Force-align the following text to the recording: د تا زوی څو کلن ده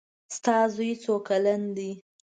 د 0.31 0.33
تا 0.43 0.57
زوی 0.73 0.91
څو 1.03 1.13
کلن 1.27 1.61
ده 1.77 1.91